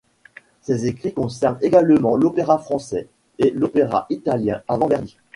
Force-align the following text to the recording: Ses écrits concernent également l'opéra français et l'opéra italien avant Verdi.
Ses 0.63 0.87
écrits 0.87 1.13
concernent 1.13 1.59
également 1.61 2.15
l'opéra 2.17 2.57
français 2.57 3.07
et 3.37 3.51
l'opéra 3.51 4.07
italien 4.09 4.63
avant 4.67 4.87
Verdi. 4.87 5.15